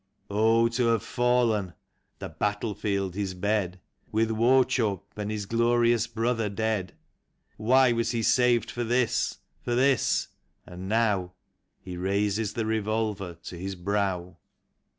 Oh, 0.31 0.67
to 0.69 0.87
have 0.87 1.03
fallen! 1.03 1.75
the 2.17 2.29
battle 2.29 2.73
field 2.73 3.13
his 3.13 3.35
bed, 3.35 3.79
With 4.11 4.31
Wauchope 4.31 5.15
and 5.15 5.29
his 5.29 5.45
glorious 5.45 6.07
brother 6.07 6.49
dead. 6.49 6.95
Why 7.57 7.91
was 7.91 8.09
he 8.09 8.23
saved 8.23 8.71
for 8.71 8.83
this, 8.83 9.37
for 9.61 9.75
this? 9.75 10.29
And 10.65 10.89
now 10.89 11.33
He 11.79 11.97
raises 11.97 12.53
the 12.53 12.65
revolver 12.65 13.35
to 13.43 13.55
his 13.59 13.75
brow. 13.75 14.37